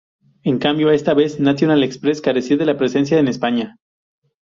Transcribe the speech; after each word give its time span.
En 0.41 0.57
cambio, 0.57 0.89
esta 0.89 1.13
vez 1.13 1.39
National 1.39 1.83
Express 1.83 2.21
carecía 2.21 2.57
de 2.57 2.73
presencia 2.73 3.19
en 3.19 3.27
España. 3.27 3.77